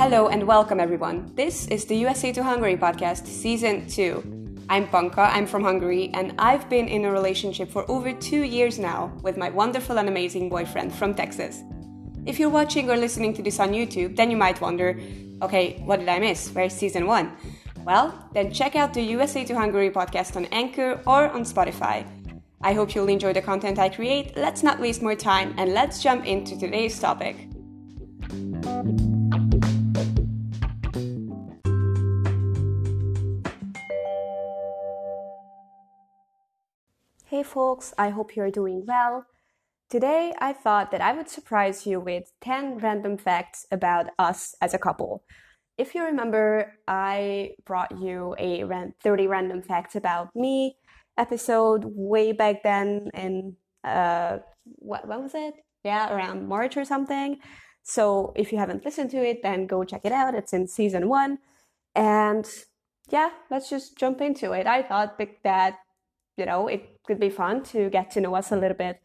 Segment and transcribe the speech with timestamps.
[0.00, 1.30] Hello and welcome everyone.
[1.34, 4.64] This is the USA to Hungary podcast, season 2.
[4.70, 8.78] I'm Panka, I'm from Hungary, and I've been in a relationship for over two years
[8.78, 11.62] now with my wonderful and amazing boyfriend from Texas.
[12.24, 14.98] If you're watching or listening to this on YouTube, then you might wonder
[15.42, 16.48] okay, what did I miss?
[16.48, 17.36] Where's season 1?
[17.84, 22.06] Well, then check out the USA to Hungary podcast on Anchor or on Spotify.
[22.62, 24.34] I hope you'll enjoy the content I create.
[24.34, 27.36] Let's not waste more time and let's jump into today's topic.
[37.30, 39.24] Hey folks, I hope you're doing well.
[39.88, 44.74] Today I thought that I would surprise you with 10 random facts about us as
[44.74, 45.22] a couple.
[45.78, 48.64] If you remember, I brought you a
[49.00, 50.74] 30 random facts about me
[51.16, 55.54] episode way back then in uh what what was it?
[55.84, 57.38] Yeah, around March or something.
[57.84, 60.34] So if you haven't listened to it, then go check it out.
[60.34, 61.38] It's in season 1.
[61.94, 62.50] And
[63.08, 64.66] yeah, let's just jump into it.
[64.66, 65.78] I thought that
[66.36, 69.02] you know, it could be fun to get to know us a little bit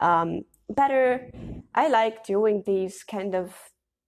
[0.00, 1.30] um, better.
[1.72, 3.54] I like doing these kind of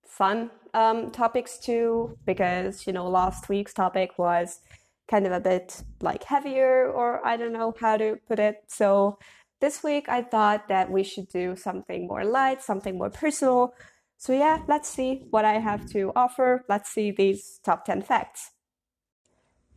[0.05, 4.59] fun um, topics too, because, you know, last week's topic was
[5.07, 8.65] kind of a bit like heavier, or I don't know how to put it.
[8.67, 9.17] So
[9.61, 13.75] this week I thought that we should do something more light, something more personal.
[14.17, 16.65] So yeah, let's see what I have to offer.
[16.69, 18.51] Let's see these top 10 facts.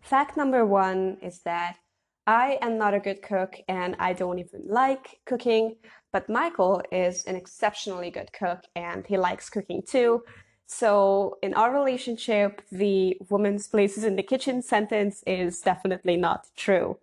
[0.02, 1.76] Fact number one is that
[2.30, 5.78] I am not a good cook and I don't even like cooking,
[6.12, 10.22] but Michael is an exceptionally good cook and he likes cooking too.
[10.68, 17.00] So in our relationship, the woman's places in the kitchen sentence is definitely not true.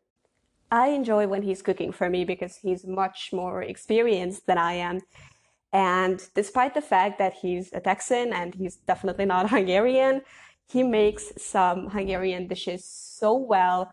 [0.71, 5.01] I enjoy when he's cooking for me because he's much more experienced than I am.
[5.73, 10.23] And despite the fact that he's a Texan and he's definitely not Hungarian,
[10.69, 13.91] he makes some Hungarian dishes so well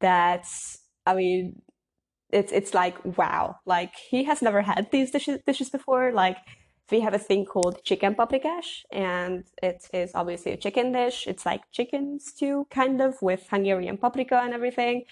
[0.00, 1.62] that's I mean
[2.32, 3.56] it's it's like wow.
[3.66, 6.12] Like he has never had these dishes dishes before.
[6.12, 6.36] Like
[6.90, 11.26] we have a thing called chicken paprikás and it is obviously a chicken dish.
[11.26, 15.04] It's like chicken stew kind of with Hungarian paprika and everything.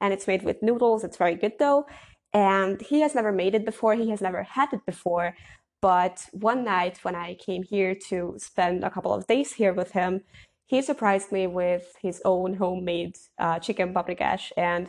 [0.00, 1.04] And it's made with noodles.
[1.04, 1.86] It's very good though.
[2.32, 3.94] And he has never made it before.
[3.94, 5.36] He has never had it before.
[5.80, 9.92] But one night when I came here to spend a couple of days here with
[9.92, 10.22] him
[10.66, 14.50] he surprised me with his own homemade uh, chicken paprikash.
[14.56, 14.88] And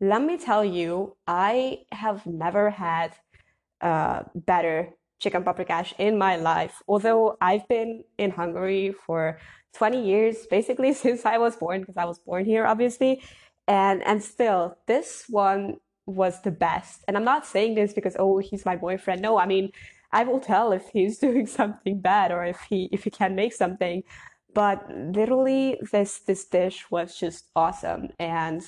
[0.00, 3.14] let me tell you, I have never had
[3.80, 4.90] uh, better
[5.20, 6.82] chicken paprikash in my life.
[6.86, 9.38] Although I've been in Hungary for
[9.74, 13.22] 20 years, basically since I was born, because I was born here, obviously.
[13.68, 15.76] And, and still, this one
[16.06, 17.04] was the best.
[17.06, 19.22] And I'm not saying this because, oh, he's my boyfriend.
[19.22, 19.70] No, I mean,
[20.12, 23.52] I will tell if he's doing something bad or if he, if he can make
[23.52, 24.02] something
[24.54, 28.08] but literally this this dish was just awesome.
[28.18, 28.62] And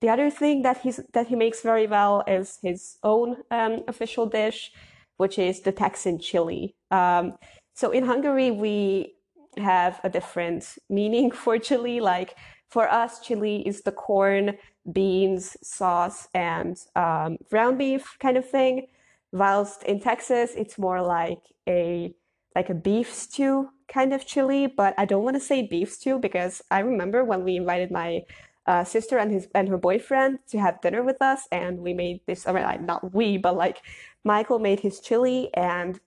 [0.00, 4.26] the other thing that he's that he makes very well is his own um, official
[4.26, 4.72] dish
[5.18, 6.74] which is the texan chili.
[6.90, 7.34] Um,
[7.74, 9.14] so in hungary we
[9.58, 12.00] have a different meaning for chili.
[12.00, 12.36] Like
[12.70, 14.56] for us chili is the corn
[14.90, 18.86] beans sauce and um, ground beef kind of thing.
[19.32, 22.14] Whilst in texas it's more like a
[22.54, 26.18] like a beef stew kind of chili, but I don't want to say beef stew
[26.18, 28.22] because I remember when we invited my
[28.66, 32.20] uh, sister and his and her boyfriend to have dinner with us, and we made
[32.26, 32.46] this.
[32.46, 33.80] I mean, like, not we, but like
[34.24, 35.98] Michael made his chili, and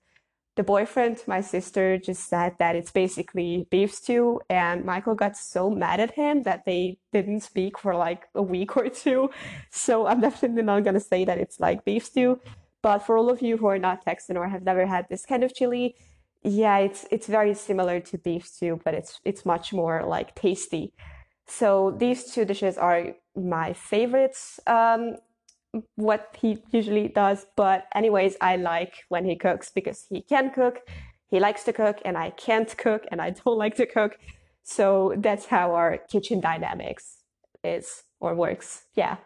[0.54, 5.70] the boyfriend, my sister, just said that it's basically beef stew, and Michael got so
[5.70, 9.30] mad at him that they didn't speak for like a week or two.
[9.70, 12.38] So I'm definitely not gonna say that it's like beef stew.
[12.82, 15.44] But for all of you who are not Texan or have never had this kind
[15.44, 15.94] of chili,
[16.44, 20.92] yeah, it's it's very similar to beef stew, but it's it's much more like tasty.
[21.46, 24.58] So these two dishes are my favorites.
[24.66, 25.16] Um,
[25.94, 30.80] what he usually does, but anyways, I like when he cooks because he can cook,
[31.28, 34.18] he likes to cook, and I can't cook, and I don't like to cook.
[34.64, 37.18] So that's how our kitchen dynamics
[37.64, 38.84] is or works.
[38.94, 39.16] Yeah.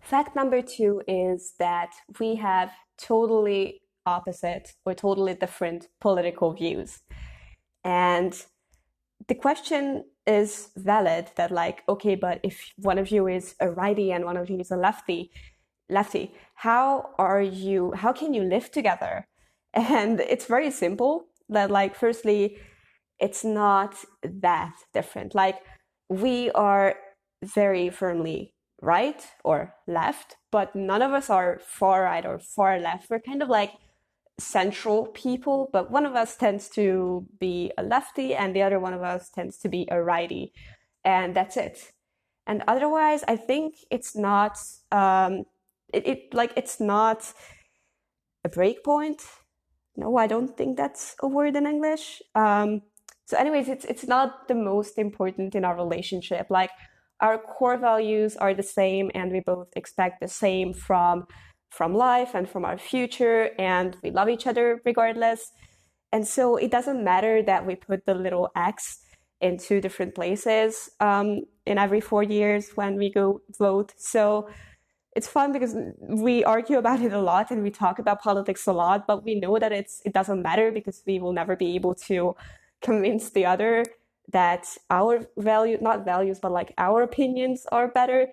[0.00, 7.00] Fact number two is that we have totally opposite or totally different political views.
[7.84, 8.32] And
[9.28, 14.12] the question is valid that like, okay, but if one of you is a righty
[14.12, 15.30] and one of you is a lefty,
[15.88, 19.26] lefty, how are you, how can you live together?
[19.74, 22.58] And it's very simple that like, firstly,
[23.18, 25.34] it's not that different.
[25.34, 25.56] Like
[26.08, 26.94] we are
[27.44, 33.10] very firmly right or left, but none of us are far right or far left.
[33.10, 33.72] We're kind of like
[34.38, 38.94] central people, but one of us tends to be a lefty and the other one
[38.94, 40.52] of us tends to be a righty.
[41.04, 41.92] And that's it.
[42.46, 44.58] And otherwise, I think it's not,
[44.92, 45.44] um,
[45.92, 47.32] it, it like, it's not
[48.44, 49.22] a breakpoint.
[49.96, 52.22] No, I don't think that's a word in English.
[52.34, 52.82] Um,
[53.26, 56.46] so anyways, it's, it's not the most important in our relationship.
[56.48, 56.70] Like
[57.20, 61.26] our core values are the same and we both expect the same from
[61.70, 65.52] from life and from our future and we love each other regardless.
[66.12, 69.00] And so it doesn't matter that we put the little x
[69.40, 73.92] in two different places um, in every four years when we go vote.
[73.96, 74.48] So
[75.18, 78.72] it's fun because we argue about it a lot and we talk about politics a
[78.72, 81.94] lot but we know that it's it doesn't matter because we will never be able
[81.94, 82.36] to
[82.82, 83.84] convince the other
[84.30, 88.28] that our value not values but like our opinions are better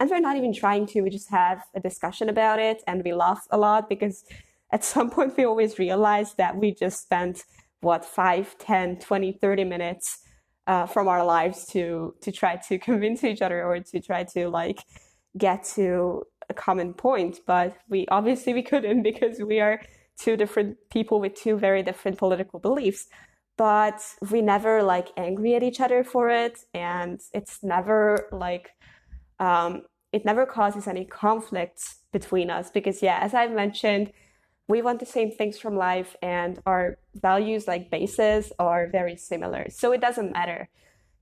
[0.00, 3.12] and we're not even trying to we just have a discussion about it and we
[3.12, 4.24] laugh a lot because
[4.72, 7.44] at some point we always realize that we just spent
[7.80, 10.20] what 5 10 20 30 minutes
[10.66, 14.48] uh, from our lives to to try to convince each other or to try to
[14.48, 14.80] like
[15.38, 17.40] get to a common point.
[17.46, 19.80] But we obviously we couldn't because we are
[20.18, 23.08] two different people with two very different political beliefs.
[23.56, 24.00] But
[24.30, 28.70] we never like angry at each other for it and it's never like
[29.38, 34.12] um, it never causes any conflicts between us because yeah as i mentioned
[34.70, 39.66] we want the same things from life and our values like bases are very similar.
[39.68, 40.68] So it doesn't matter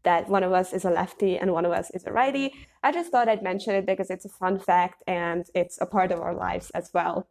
[0.02, 2.52] that one of us is a lefty and one of us is a righty.
[2.82, 6.12] I just thought i'd mention it because it's a fun fact and it's a part
[6.12, 7.26] of our lives as well.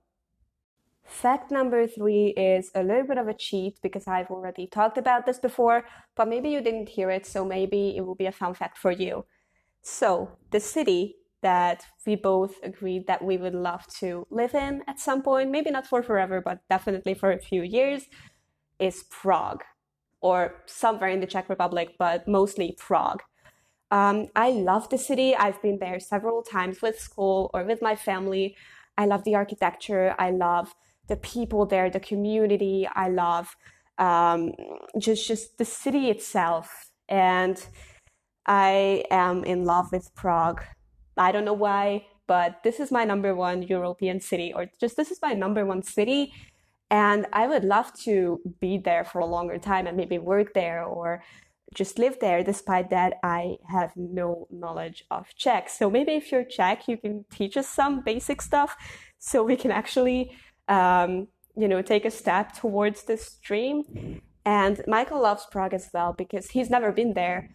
[1.05, 5.25] Fact number three is a little bit of a cheat because I've already talked about
[5.25, 8.53] this before, but maybe you didn't hear it, so maybe it will be a fun
[8.55, 9.23] fact for you.
[9.81, 14.99] So, the city that we both agreed that we would love to live in at
[14.99, 18.05] some point, maybe not for forever, but definitely for a few years,
[18.79, 19.63] is Prague
[20.21, 23.21] or somewhere in the Czech Republic, but mostly Prague.
[23.91, 25.35] Um, I love the city.
[25.35, 28.55] I've been there several times with school or with my family.
[28.97, 30.15] I love the architecture.
[30.19, 30.73] I love
[31.07, 32.87] the people there, the community.
[32.95, 33.55] I love
[33.97, 34.51] um,
[34.99, 37.65] just just the city itself, and
[38.45, 40.61] I am in love with Prague.
[41.17, 45.11] I don't know why, but this is my number one European city, or just this
[45.11, 46.33] is my number one city.
[46.89, 50.83] And I would love to be there for a longer time and maybe work there
[50.83, 51.21] or
[51.73, 52.43] just live there.
[52.43, 55.69] Despite that, I have no knowledge of Czech.
[55.69, 58.77] So maybe if you're Czech, you can teach us some basic stuff
[59.19, 60.31] so we can actually,
[60.69, 61.27] um,
[61.57, 64.21] you know, take a step towards this dream.
[64.45, 67.49] And Michael loves Prague as well because he's never been there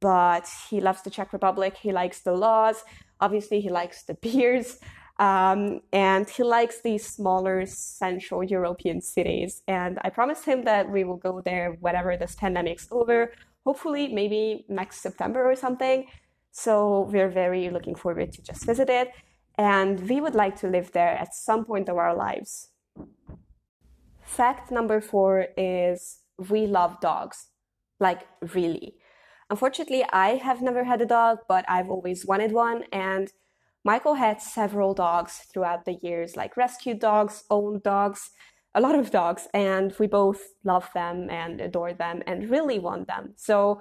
[0.00, 1.76] but he loves the Czech Republic.
[1.76, 2.84] He likes the laws.
[3.20, 4.78] Obviously, he likes the beers.
[5.18, 9.62] Um, and he likes these smaller Central European cities.
[9.66, 13.32] And I promised him that we will go there whenever this pandemic's over,
[13.66, 16.06] hopefully, maybe next September or something.
[16.52, 19.10] So we're very looking forward to just visit it.
[19.56, 22.68] And we would like to live there at some point of our lives.
[24.22, 27.48] Fact number four is we love dogs.
[27.98, 28.20] Like,
[28.54, 28.94] really.
[29.50, 32.84] Unfortunately, I have never had a dog, but I've always wanted one.
[32.92, 33.32] And
[33.84, 38.30] Michael had several dogs throughout the years, like rescued dogs, owned dogs,
[38.74, 39.48] a lot of dogs.
[39.54, 43.32] And we both love them and adore them and really want them.
[43.36, 43.80] So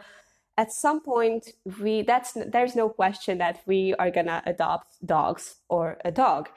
[0.58, 1.52] at some point,
[1.82, 6.50] we that's there's no question that we are gonna adopt dogs or a dog.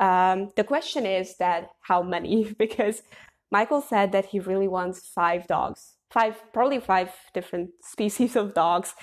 [0.00, 2.52] Um, the question is that how many?
[2.58, 3.02] because
[3.50, 8.94] Michael said that he really wants five dogs five, probably five different species of dogs.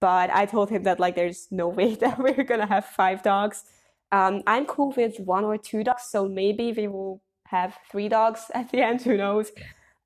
[0.00, 3.64] But I told him that like there's no way that we're gonna have five dogs.
[4.10, 8.46] Um, I'm cool with one or two dogs, so maybe we will have three dogs
[8.54, 9.02] at the end.
[9.02, 9.52] Who knows?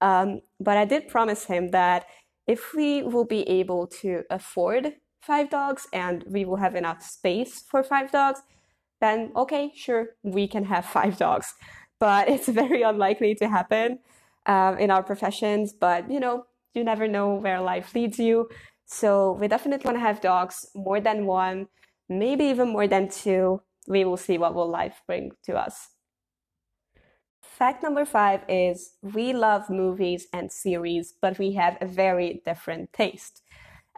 [0.00, 2.06] Um, but I did promise him that
[2.46, 7.62] if we will be able to afford five dogs and we will have enough space
[7.70, 8.40] for five dogs,
[9.00, 11.54] then okay, sure, we can have five dogs.
[12.00, 14.00] But it's very unlikely to happen
[14.46, 15.72] um, in our professions.
[15.72, 16.44] But you know,
[16.74, 18.48] you never know where life leads you.
[18.86, 21.68] So we definitely want to have dogs, more than one,
[22.08, 23.62] maybe even more than two.
[23.88, 25.88] We will see what will life bring to us.
[27.42, 32.92] Fact number five is we love movies and series, but we have a very different
[32.92, 33.42] taste,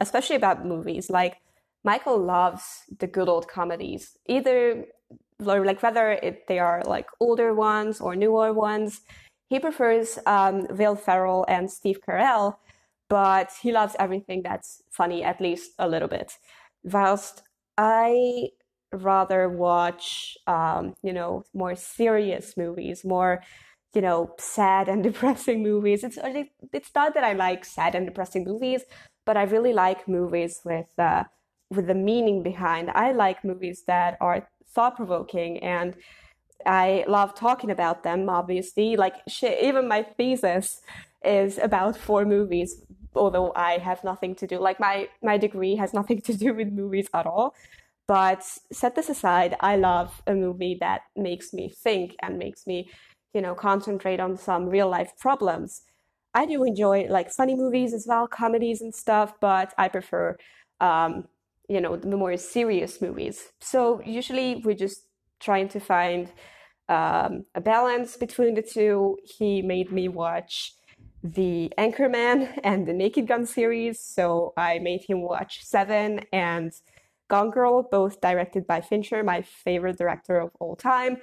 [0.01, 1.09] especially about movies.
[1.09, 1.39] Like
[1.85, 4.87] Michael loves the good old comedies, either
[5.39, 9.03] like whether it, they are like older ones or newer ones.
[9.55, 12.57] He prefers um, Will Ferrell and Steve Carell,
[13.09, 16.33] but he loves everything that's funny, at least a little bit.
[16.83, 17.45] Whilst
[17.79, 18.49] I
[18.93, 23.45] rather watch, um, you know, more serious movies, more
[23.95, 26.03] you know, sad and depressing movies.
[26.03, 26.19] It's
[26.73, 28.83] it's not that I like sad and depressing movies,
[29.25, 31.25] but I really like movies with uh,
[31.71, 32.91] with the meaning behind.
[32.91, 35.95] I like movies that are thought provoking and
[36.67, 38.97] I love talking about them, obviously.
[38.97, 40.81] Like, shit, even my thesis
[41.25, 42.83] is about four movies,
[43.15, 44.59] although I have nothing to do.
[44.59, 47.55] Like, my, my degree has nothing to do with movies at all.
[48.07, 48.43] But
[48.73, 52.91] set this aside, I love a movie that makes me think and makes me,
[53.33, 55.83] you know, concentrate on some real life problems.
[56.35, 60.37] I do enjoy like funny movies as well, comedies and stuff, but I prefer,
[60.81, 61.29] um,
[61.69, 63.53] you know, the more serious movies.
[63.61, 65.07] So usually we're just
[65.41, 66.31] trying to find
[66.89, 69.19] um, a balance between the two.
[69.25, 70.75] He made me watch
[71.23, 76.73] the Anchorman and the Naked Gun series, so I made him watch Seven and
[77.29, 81.17] Gone Girl, both directed by Fincher, my favorite director of all time.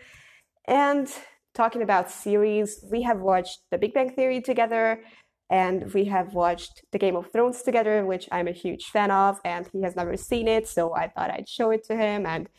[0.66, 1.08] And
[1.54, 5.02] talking about series, we have watched The Big Bang Theory together,
[5.50, 9.40] and we have watched The Game of Thrones together, which I'm a huge fan of,
[9.46, 12.50] and he has never seen it, so I thought I'd show it to him, and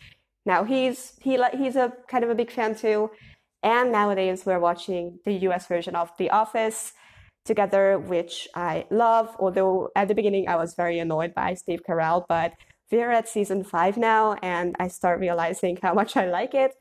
[0.44, 3.10] now he's he he's a kind of a big fan too,
[3.62, 5.66] and nowadays we're watching the U.S.
[5.66, 6.92] version of The Office
[7.44, 9.34] together, which I love.
[9.38, 12.54] Although at the beginning I was very annoyed by Steve Carell, but
[12.90, 16.72] we're at season five now, and I start realizing how much I like it.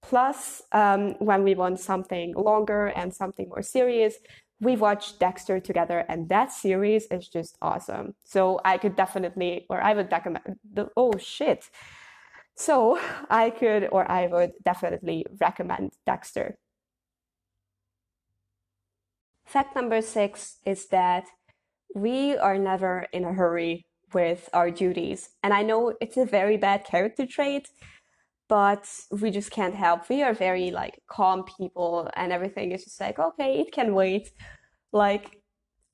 [0.00, 4.14] Plus, um, when we want something longer and something more serious,
[4.60, 8.14] we watched Dexter together, and that series is just awesome.
[8.24, 10.56] So I could definitely, or I would recommend.
[10.72, 11.68] The, oh shit!
[12.58, 12.98] So
[13.30, 16.58] I could or I would definitely recommend Dexter.
[19.46, 21.26] Fact number six is that
[21.94, 25.30] we are never in a hurry with our duties.
[25.44, 27.68] And I know it's a very bad character trait,
[28.48, 30.08] but we just can't help.
[30.08, 34.32] We are very like calm people and everything is just like, okay, it can wait.
[34.92, 35.36] Like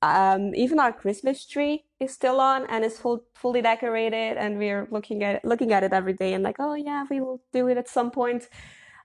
[0.01, 4.87] um, even our Christmas tree is still on and is full, fully decorated, and we're
[4.91, 7.77] looking at looking at it every day and like, oh yeah, we will do it
[7.77, 8.49] at some point.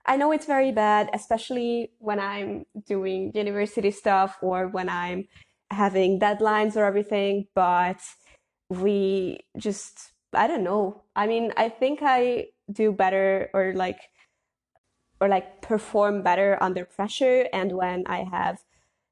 [0.05, 5.27] I know it's very bad, especially when I'm doing university stuff or when I'm
[5.69, 7.99] having deadlines or everything, but
[8.69, 11.03] we just, I don't know.
[11.15, 13.99] I mean, I think I do better or like,
[15.19, 18.63] or like perform better under pressure and when I have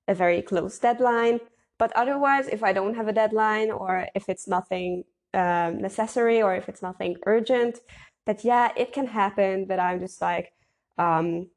[0.08, 1.40] a very close deadline.
[1.80, 6.56] But otherwise, if I don't have a deadline or if it's nothing um, necessary or
[6.56, 7.80] if it's nothing urgent,
[8.28, 10.54] that yeah, it can happen that I'm just like,
[11.00, 11.50] um,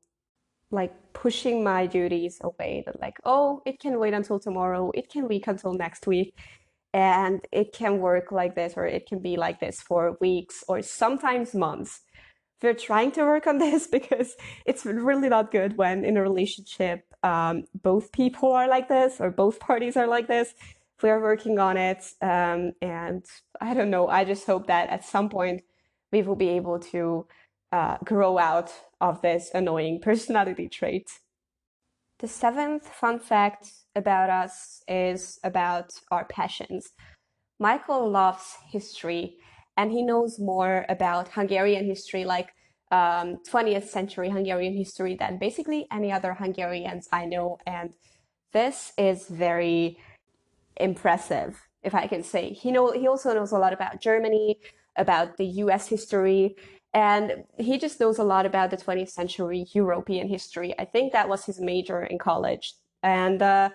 [0.70, 2.82] like pushing my duties away.
[2.86, 4.90] That like, oh, it can wait until tomorrow.
[4.94, 6.34] It can wait until next week,
[6.94, 10.82] and it can work like this or it can be like this for weeks or
[10.82, 12.00] sometimes months
[12.62, 14.36] we're trying to work on this because
[14.66, 19.30] it's really not good when in a relationship um, both people are like this or
[19.30, 20.54] both parties are like this.
[21.02, 23.24] We're working on it, um, and
[23.60, 24.06] I don't know.
[24.06, 25.62] I just hope that at some point
[26.12, 27.26] we will be able to
[27.72, 31.10] uh, grow out of this annoying personality trait.
[32.20, 36.92] The seventh fun fact about us is about our passions.
[37.58, 39.38] Michael loves history
[39.76, 42.50] and he knows more about Hungarian history, like
[42.92, 47.58] um, 20th century Hungarian history, than basically any other Hungarians I know.
[47.66, 47.94] And
[48.52, 49.98] this is very
[50.76, 52.52] impressive, if I can say.
[52.52, 54.58] He know he also knows a lot about Germany,
[54.96, 55.88] about the U.S.
[55.88, 56.54] history,
[56.92, 60.78] and he just knows a lot about the 20th century European history.
[60.78, 63.70] I think that was his major in college, and uh,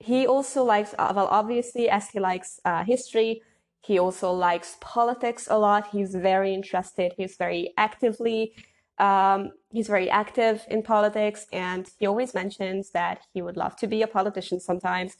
[0.00, 3.42] he also likes well, obviously, as he likes uh, history
[3.84, 5.88] he also likes politics a lot.
[5.92, 7.12] He's very interested.
[7.18, 8.54] He's very actively,
[8.98, 13.86] um, he's very active in politics, and he always mentions that he would love to
[13.86, 15.16] be a politician sometimes.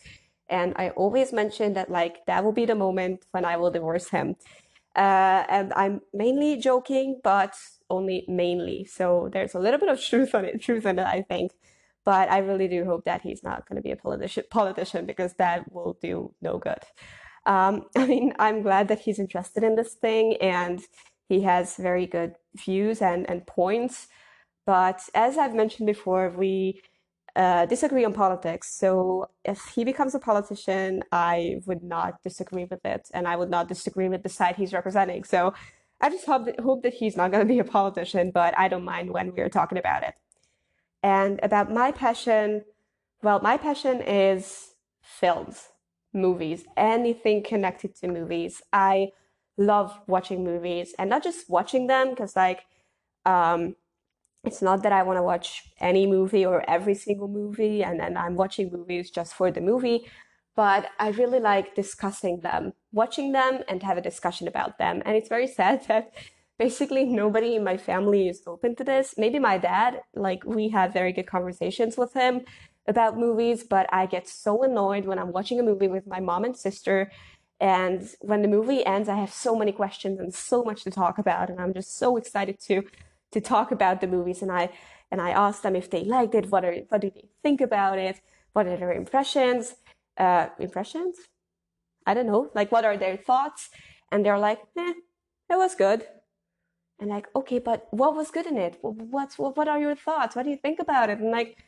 [0.49, 4.09] And I always mention that like that will be the moment when I will divorce
[4.09, 4.37] him.
[4.97, 7.55] Uh, and I'm mainly joking, but
[7.91, 8.87] only mainly.
[8.87, 11.53] So there's a little bit of truth on it, truth in it, I think.
[12.05, 15.35] But I really do hope that he's not going to be a politician, politician because
[15.35, 16.83] that will do no good.
[17.47, 20.81] Um, I mean, I'm glad that he's interested in this thing and
[21.29, 24.09] he has very good views and, and points.
[24.67, 26.83] But as I've mentioned before, we
[27.37, 28.71] uh, disagree on politics.
[28.75, 33.51] So if he becomes a politician, I would not disagree with it, and I would
[33.51, 35.25] not disagree with the side he's representing.
[35.25, 35.53] So
[36.01, 38.69] I just hope that, hope that he's not going to be a politician, but I
[38.69, 40.15] don't mind when we're talking about it.
[41.03, 42.65] And about my passion,
[43.23, 45.69] well, my passion is films
[46.15, 48.63] movies, anything connected to movies.
[48.73, 49.09] I
[49.57, 52.65] love watching movies and not just watching them because like
[53.25, 53.77] um
[54.45, 58.17] it's not that I want to watch any movie or every single movie and then
[58.17, 60.07] I'm watching movies just for the movie,
[60.55, 65.03] but I really like discussing them, watching them and have a discussion about them.
[65.07, 66.13] And it's very sad that
[66.59, 69.15] basically nobody in my family is open to this.
[69.17, 72.43] Maybe my dad, like we have very good conversations with him
[72.87, 76.45] about movies, but I get so annoyed when I'm watching a movie with my mom
[76.45, 77.11] and sister.
[77.61, 81.19] And when the movie ends, I have so many questions and so much to talk
[81.19, 81.49] about.
[81.51, 82.83] And I'm just so excited to
[83.33, 84.71] to talk about the movies and I
[85.11, 87.99] and I asked them if they liked it, what are what do they think about
[87.99, 88.21] it,
[88.53, 89.75] what are their impressions,
[90.17, 91.17] uh, impressions?
[92.07, 93.71] I don't know, like what are their thoughts?
[94.11, 94.95] And they're like, eh,
[95.51, 96.07] it was good.
[97.01, 98.79] And like, okay, but what was good in it?
[98.83, 100.37] What's what, what are your thoughts?
[100.37, 101.19] What do you think about it?
[101.19, 101.59] And like,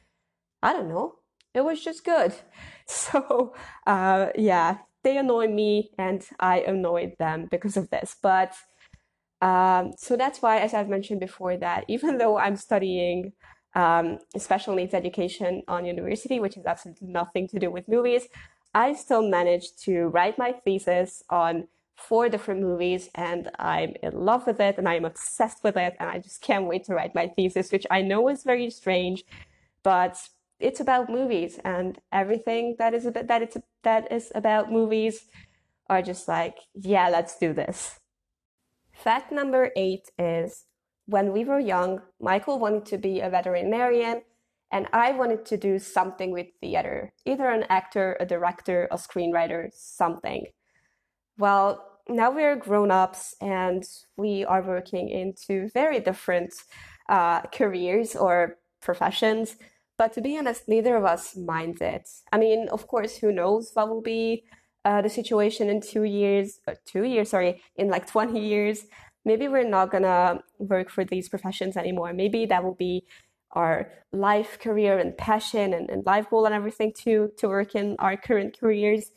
[0.66, 1.14] I don't know.
[1.54, 2.34] It was just good.
[2.88, 3.52] So
[3.84, 8.14] uh, yeah, they annoy me and I annoyed them because of this.
[8.22, 8.52] But
[9.42, 13.32] um, so that's why, as I've mentioned before, that even though I'm studying
[13.74, 18.28] um, special needs education on university, which has absolutely nothing to do with movies,
[18.72, 24.46] I still managed to write my thesis on four different movies and I'm in love
[24.46, 27.26] with it and I'm obsessed with it and I just can't wait to write my
[27.26, 29.24] thesis, which I know is very strange,
[29.82, 30.16] but
[30.58, 35.26] it's about movies and everything that is about, that it's that is about movies
[35.88, 38.00] are just like, yeah, let's do this.
[38.92, 40.64] Fact number eight is
[41.06, 44.22] when we were young, Michael wanted to be a veterinarian,
[44.72, 49.68] and I wanted to do something with theater, either an actor, a director, a screenwriter,
[49.72, 50.46] something.
[51.38, 53.84] Well, now we're grown ups and
[54.16, 56.54] we are working into very different
[57.08, 59.56] uh, careers or professions.
[59.98, 62.08] But to be honest, neither of us minds it.
[62.32, 64.44] I mean, of course, who knows what will be
[64.84, 68.86] uh, the situation in two years, uh, two years, sorry, in like 20 years,
[69.24, 72.12] maybe we're not gonna work for these professions anymore.
[72.12, 73.04] Maybe that will be
[73.52, 77.96] our life career and passion and, and life goal and everything to to work in
[77.98, 79.10] our current careers.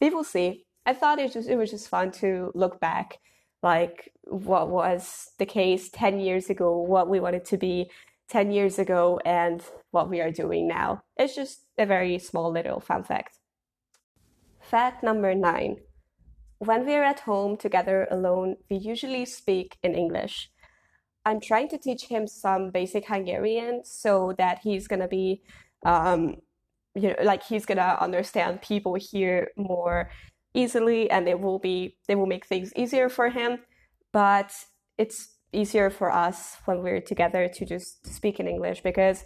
[0.00, 0.66] We will see.
[0.86, 3.18] I thought it just it was just fun to look back,
[3.62, 7.90] like what was the case ten years ago, what we wanted to be
[8.28, 11.02] ten years ago, and what we are doing now.
[11.16, 13.38] It's just a very small little fun fact.
[14.60, 15.78] Fact number nine.
[16.58, 20.50] When we're at home together alone, we usually speak in English.
[21.24, 25.42] I'm trying to teach him some basic Hungarian so that he's gonna be,
[25.84, 26.36] um,
[26.94, 30.10] you know, like he's gonna understand people here more
[30.54, 33.58] easily, and it will be it will make things easier for him.
[34.12, 34.52] But
[34.96, 39.24] it's easier for us when we're together to just speak in English because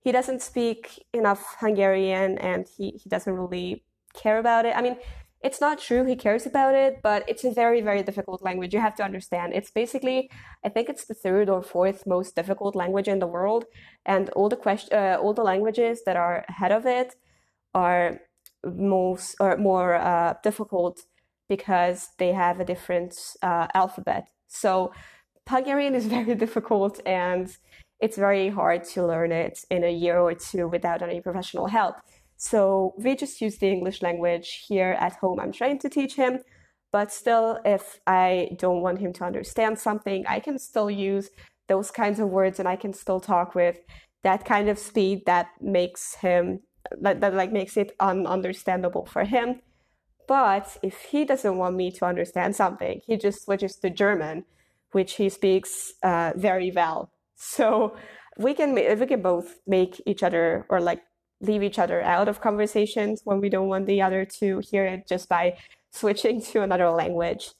[0.00, 3.84] he doesn't speak enough Hungarian and he, he doesn't really
[4.14, 4.76] care about it.
[4.76, 4.96] I mean,
[5.42, 8.72] it's not true he cares about it, but it's a very, very difficult language.
[8.72, 9.52] You have to understand.
[9.52, 10.30] It's basically,
[10.64, 13.66] I think it's the third or fourth most difficult language in the world,
[14.06, 17.16] and all the question, uh, all the languages that are ahead of it
[17.74, 18.20] are
[18.64, 21.00] most or more uh, difficult
[21.46, 24.28] because they have a different uh, alphabet.
[24.48, 24.92] So
[25.48, 27.54] Hungarian is very difficult, and
[28.00, 31.96] it's very hard to learn it in a year or two without any professional help.
[32.36, 35.40] So we just use the English language here at home.
[35.40, 36.40] I'm trying to teach him,
[36.92, 41.30] but still, if I don't want him to understand something, I can still use
[41.68, 43.78] those kinds of words and I can still talk with
[44.22, 46.60] that kind of speed that makes him
[47.00, 49.60] that, that like makes it ununderstandable for him.
[50.26, 54.44] But if he doesn't want me to understand something, he just switches to German,
[54.94, 57.10] which he speaks uh, very well.
[57.36, 57.96] So
[58.38, 61.02] we can we can both make each other or like
[61.40, 65.06] leave each other out of conversations when we don't want the other to hear it
[65.08, 65.56] just by
[65.90, 67.50] switching to another language.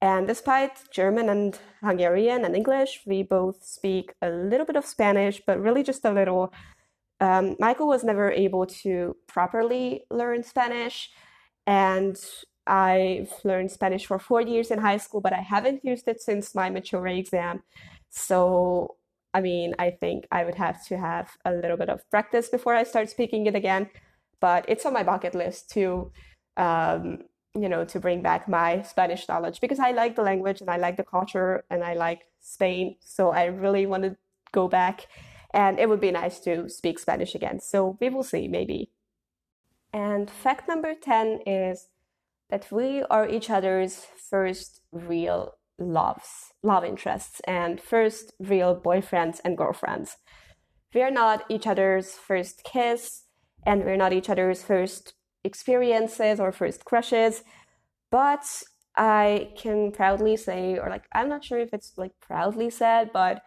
[0.00, 5.42] And despite German and Hungarian and English, we both speak a little bit of Spanish,
[5.44, 6.52] but really just a little.
[7.20, 11.10] Um, Michael was never able to properly learn Spanish,
[11.66, 12.16] and
[12.68, 16.54] I've learned Spanish for four years in high school, but I haven't used it since
[16.54, 17.62] my maturity exam.
[18.10, 18.96] So
[19.34, 22.74] I mean, I think I would have to have a little bit of practice before
[22.74, 23.90] I start speaking it again.
[24.40, 26.12] But it's on my bucket list to,
[26.56, 30.70] um, you know, to bring back my Spanish knowledge because I like the language and
[30.70, 32.96] I like the culture and I like Spain.
[33.00, 34.16] So I really want to
[34.52, 35.06] go back,
[35.52, 37.60] and it would be nice to speak Spanish again.
[37.60, 38.90] So we will see, maybe.
[39.92, 41.88] And fact number 10 is
[42.50, 49.56] that we are each other's first real loves, love interests, and first real boyfriends and
[49.56, 50.16] girlfriends.
[50.94, 53.24] We're not each other's first kiss,
[53.66, 57.42] and we're not each other's first experiences or first crushes,
[58.10, 58.44] but
[58.96, 63.42] I can proudly say, or like, I'm not sure if it's like proudly said, but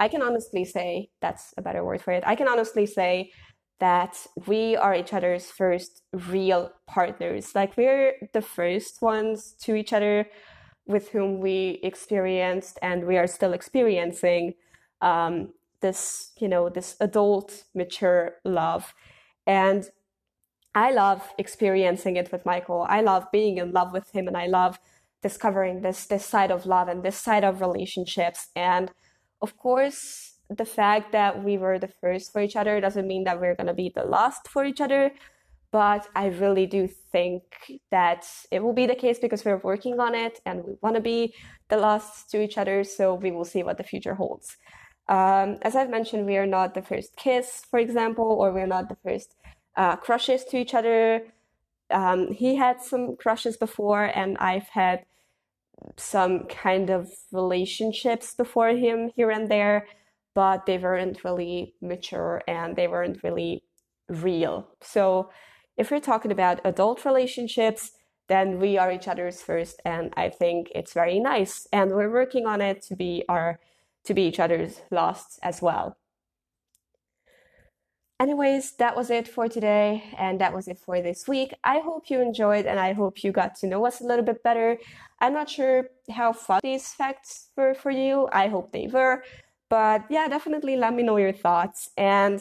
[0.00, 2.24] I can honestly say that's a better word for it.
[2.26, 3.30] I can honestly say
[3.78, 7.54] that we are each other's first real partners.
[7.54, 10.26] Like we're the first ones to each other
[10.86, 14.54] with whom we experienced and we are still experiencing
[15.02, 18.94] um, this, you know, this adult, mature love.
[19.46, 19.88] And
[20.74, 22.86] I love experiencing it with Michael.
[22.88, 24.78] I love being in love with him and I love
[25.22, 28.48] discovering this this side of love and this side of relationships.
[28.54, 28.90] And
[29.42, 33.40] of course, the fact that we were the first for each other doesn't mean that
[33.40, 35.12] we're going to be the last for each other.
[35.72, 37.42] But I really do think
[37.90, 41.02] that it will be the case because we're working on it and we want to
[41.02, 41.34] be
[41.68, 42.84] the last to each other.
[42.84, 44.56] So we will see what the future holds.
[45.08, 48.88] Um, as I've mentioned, we are not the first kiss, for example, or we're not
[48.88, 49.34] the first
[49.76, 51.22] uh, crushes to each other.
[51.90, 55.04] Um, he had some crushes before, and I've had
[55.96, 59.86] some kind of relationships before him here and there
[60.36, 63.64] but they weren't really mature and they weren't really
[64.10, 64.68] real.
[64.82, 65.30] So
[65.78, 67.92] if we're talking about adult relationships,
[68.28, 72.44] then we are each other's first and I think it's very nice and we're working
[72.44, 73.58] on it to be our
[74.04, 75.96] to be each other's last as well.
[78.20, 81.54] Anyways, that was it for today and that was it for this week.
[81.64, 84.42] I hope you enjoyed and I hope you got to know us a little bit
[84.42, 84.78] better.
[85.20, 88.28] I'm not sure how fun these facts were for you.
[88.32, 89.22] I hope they were.
[89.68, 91.90] But yeah, definitely let me know your thoughts.
[91.96, 92.40] And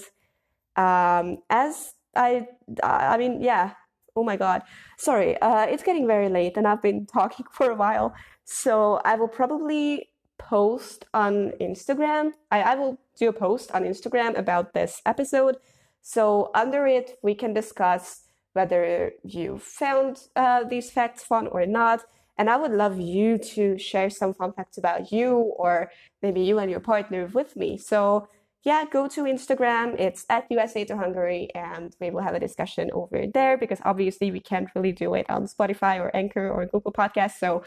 [0.75, 2.47] um, as I,
[2.83, 3.71] I mean, yeah,
[4.15, 4.61] oh my God.
[4.97, 8.13] Sorry, uh, it's getting very late and I've been talking for a while.
[8.43, 12.31] So I will probably post on Instagram.
[12.51, 15.57] I, I will do a post on Instagram about this episode.
[16.01, 18.21] So under it, we can discuss
[18.53, 22.03] whether you found uh, these facts fun or not.
[22.37, 25.89] And I would love you to share some fun facts about you or
[26.21, 27.77] maybe you and your partner with me.
[27.77, 28.27] So
[28.63, 29.95] yeah, go to Instagram.
[29.99, 34.31] It's at USA to Hungary and we will have a discussion over there because obviously
[34.31, 37.37] we can't really do it on Spotify or Anchor or Google Podcasts.
[37.39, 37.63] So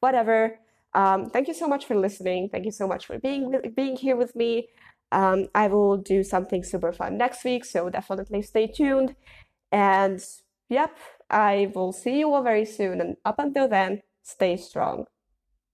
[0.00, 0.58] whatever.
[0.94, 2.50] Um, thank you so much for listening.
[2.50, 4.68] Thank you so much for being being here with me.
[5.10, 9.14] Um, I will do something super fun next week, so definitely stay tuned.
[9.70, 10.22] And
[10.68, 10.96] yep,
[11.30, 13.00] I will see you all very soon.
[13.00, 15.06] And up until then, stay strong.